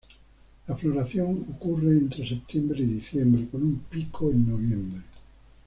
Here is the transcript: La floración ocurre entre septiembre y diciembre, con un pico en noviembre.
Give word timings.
La 0.67 0.75
floración 0.75 1.45
ocurre 1.51 1.91
entre 1.95 2.27
septiembre 2.27 2.79
y 2.81 2.87
diciembre, 2.87 3.47
con 3.51 3.61
un 3.61 3.77
pico 3.87 4.31
en 4.31 4.49
noviembre. 4.49 4.97